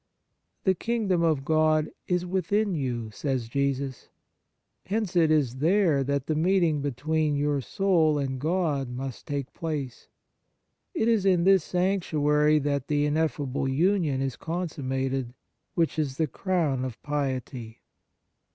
[0.63, 4.09] "The kingdom of God is within you," says Jesus.
[4.87, 10.07] Hence, it is there that the meeting between your soul and God must take place.
[10.95, 15.35] It is in this sanctuary that the ineffable union is consummated,
[15.75, 17.81] which is the crown of piety.